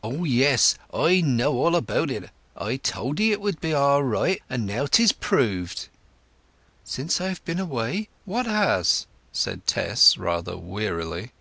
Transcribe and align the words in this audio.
"Oh 0.00 0.22
yes; 0.22 0.78
I 0.94 1.20
know 1.20 1.58
all 1.58 1.74
about 1.74 2.08
it! 2.08 2.30
I 2.56 2.76
told 2.76 3.18
'ee 3.18 3.32
it 3.32 3.40
would 3.40 3.60
be 3.60 3.74
all 3.74 4.00
right, 4.00 4.40
and 4.48 4.64
now 4.64 4.86
'tis 4.86 5.10
proved!" 5.10 5.88
"Since 6.84 7.20
I've 7.20 7.44
been 7.44 7.58
away? 7.58 8.10
What 8.26 8.46
has?" 8.46 9.08
said 9.32 9.66
Tess 9.66 10.16
rather 10.16 10.56
wearily. 10.56 11.32